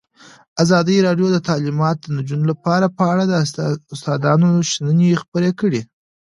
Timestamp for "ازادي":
0.63-0.97